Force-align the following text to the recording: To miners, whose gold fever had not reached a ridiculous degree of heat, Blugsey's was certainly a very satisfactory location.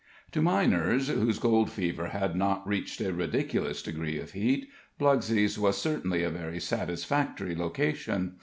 To 0.31 0.41
miners, 0.41 1.09
whose 1.09 1.37
gold 1.37 1.69
fever 1.69 2.07
had 2.07 2.35
not 2.35 2.67
reached 2.67 3.01
a 3.01 3.13
ridiculous 3.13 3.83
degree 3.83 4.17
of 4.19 4.31
heat, 4.31 4.67
Blugsey's 4.99 5.59
was 5.59 5.77
certainly 5.79 6.23
a 6.23 6.31
very 6.31 6.59
satisfactory 6.59 7.53
location. 7.55 8.37